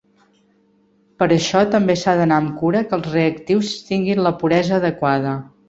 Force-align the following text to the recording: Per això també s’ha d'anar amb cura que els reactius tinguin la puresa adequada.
Per 1.23 1.27
això 1.35 1.61
també 1.75 1.97
s’ha 2.05 2.15
d'anar 2.21 2.41
amb 2.45 2.51
cura 2.63 2.83
que 2.89 2.99
els 2.99 3.13
reactius 3.13 3.77
tinguin 3.93 4.25
la 4.31 4.35
puresa 4.43 4.77
adequada. 4.83 5.39